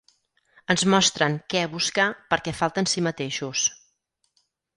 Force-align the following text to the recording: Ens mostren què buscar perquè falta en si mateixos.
Ens 0.73 0.85
mostren 0.93 1.35
què 1.55 1.61
buscar 1.73 2.07
perquè 2.33 2.55
falta 2.63 2.85
en 2.85 2.91
si 2.95 3.05
mateixos. 3.11 3.69